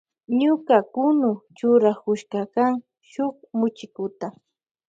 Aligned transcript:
Ñuka 0.39 0.77
kunu 0.93 1.29
churakushkakan 1.57 2.73
shuk 3.11 3.35
muchikuta. 3.57 4.27